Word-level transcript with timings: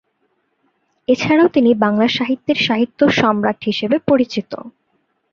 এছাড়াও 1.07 1.47
তিনি 1.47 1.71
বাংলা 1.83 2.07
সাহিত্যের 2.09 2.57
সাহিত্য 2.67 2.99
সম্রাট 3.19 3.59
হিসেবে 3.63 3.97
পরিচিত। 4.09 4.51